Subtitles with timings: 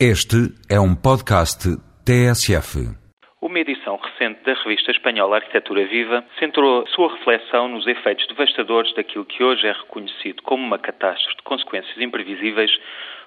[0.00, 1.70] Este é um podcast
[2.04, 2.82] TSF.
[3.40, 9.24] Uma edição recente da revista espanhola Arquitetura Viva centrou sua reflexão nos efeitos devastadores daquilo
[9.24, 12.72] que hoje é reconhecido como uma catástrofe de consequências imprevisíveis,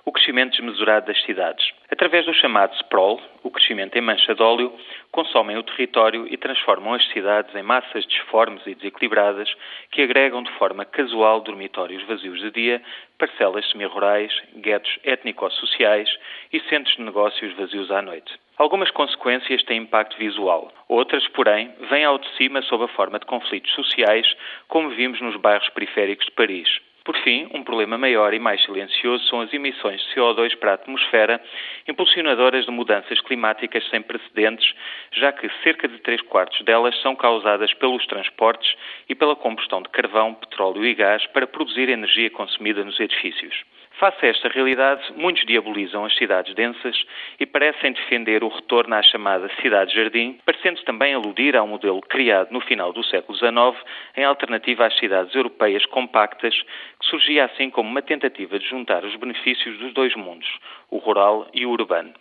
[0.08, 1.70] o crescimento desmesurado das cidades.
[1.92, 4.72] Através do chamado sprawl, o crescimento em mancha de óleo,
[5.12, 9.54] consomem o território e transformam as cidades em massas disformes e desequilibradas
[9.92, 12.82] que agregam de forma casual dormitórios vazios de dia,
[13.20, 16.10] parcelas semi-rurais, guetos étnico-sociais
[16.54, 18.34] e centros de negócios vazios à noite.
[18.58, 23.26] Algumas consequências têm impacto visual, outras, porém, vêm ao de cima sob a forma de
[23.26, 24.26] conflitos sociais,
[24.70, 26.80] como vimos nos bairros periféricos de Paris.
[27.08, 30.74] Por fim, um problema maior e mais silencioso são as emissões de CO2 para a
[30.74, 31.42] atmosfera,
[31.88, 34.74] impulsionadoras de mudanças climáticas sem precedentes,
[35.14, 38.76] já que cerca de 3 quartos delas são causadas pelos transportes
[39.08, 43.56] e pela combustão de carvão, petróleo e gás para produzir energia consumida nos edifícios.
[44.00, 46.96] Face a esta realidade, muitos diabolizam as cidades densas
[47.40, 52.62] e parecem defender o retorno à chamada cidade-jardim, parecendo também aludir ao modelo criado no
[52.62, 53.76] final do século XIX
[54.16, 56.54] em alternativa às cidades europeias compactas,
[57.00, 60.48] que surgia assim como uma tentativa de juntar os benefícios dos dois mundos,
[60.90, 62.14] o rural e o urbano.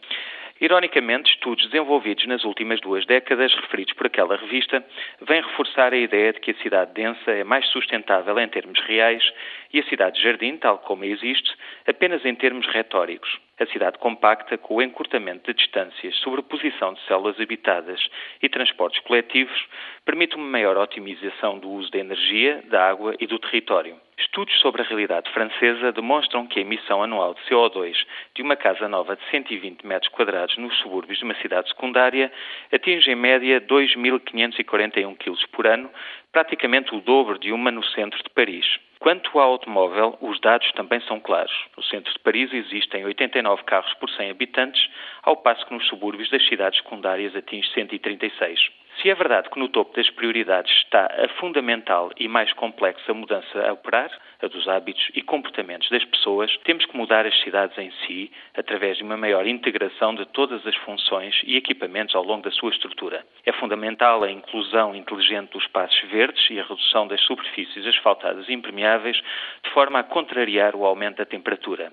[0.58, 4.82] Ironicamente, estudos desenvolvidos nas últimas duas décadas, referidos por aquela revista,
[5.20, 9.22] vêm reforçar a ideia de que a cidade densa é mais sustentável em termos reais
[9.70, 11.54] e a cidade-jardim, tal como existe,
[11.86, 13.38] apenas em termos retóricos.
[13.60, 18.00] A cidade compacta, com o encurtamento de distâncias, sobreposição de células habitadas
[18.42, 19.62] e transportes coletivos,
[20.06, 24.05] permite uma maior otimização do uso da energia, da água e do território.
[24.36, 27.96] Estudos sobre a realidade francesa demonstram que a emissão anual de CO2
[28.34, 32.30] de uma casa nova de 120 metros quadrados nos subúrbios de uma cidade secundária
[32.70, 35.88] atinge em média 2.541 kg por ano,
[36.36, 38.66] praticamente o dobro de uma no centro de Paris.
[38.98, 41.52] Quanto ao automóvel, os dados também são claros.
[41.74, 44.86] No centro de Paris existem 89 carros por 100 habitantes,
[45.22, 48.60] ao passo que nos subúrbios das cidades secundárias atinge 136.
[49.00, 53.68] Se é verdade que no topo das prioridades está a fundamental e mais complexa mudança
[53.68, 54.10] a operar,
[54.40, 58.96] a dos hábitos e comportamentos das pessoas, temos que mudar as cidades em si através
[58.96, 63.24] de uma maior integração de todas as funções e equipamentos ao longo da sua estrutura.
[63.44, 69.16] É fundamental a inclusão inteligente dos espaços verdes e a redução das superfícies asfaltadas impermeáveis,
[69.62, 71.92] de forma a contrariar o aumento da temperatura.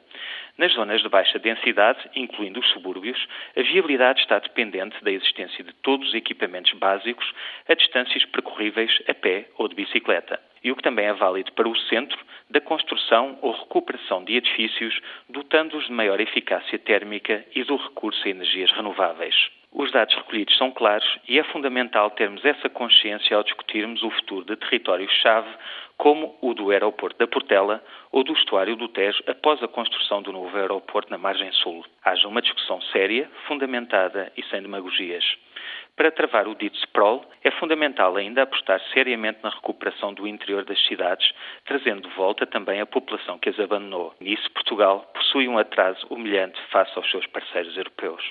[0.58, 5.74] Nas zonas de baixa densidade, incluindo os subúrbios, a viabilidade está dependente da existência de
[5.76, 7.32] todos os equipamentos básicos
[7.68, 10.40] a distâncias percorríveis a pé ou de bicicleta.
[10.64, 15.00] E o que também é válido para o centro, da construção ou recuperação de edifícios,
[15.28, 19.36] dotando-os de maior eficácia térmica e do recurso a energias renováveis.
[19.76, 24.46] Os dados recolhidos são claros e é fundamental termos essa consciência ao discutirmos o futuro
[24.46, 25.50] de territórios-chave,
[25.98, 30.32] como o do aeroporto da Portela ou do estuário do Tejo após a construção do
[30.32, 31.84] novo aeroporto na margem sul.
[32.06, 35.26] Haja uma discussão séria, fundamentada e sem demagogias.
[35.96, 40.84] Para travar o dito sprawl, é fundamental ainda apostar seriamente na recuperação do interior das
[40.86, 41.32] cidades,
[41.66, 44.14] trazendo de volta também a população que as abandonou.
[44.20, 48.24] Nisso, Portugal possui um atraso humilhante face aos seus parceiros europeus.